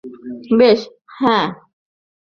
[0.59, 0.79] বেশ,
[1.17, 1.47] হ্যাঁ।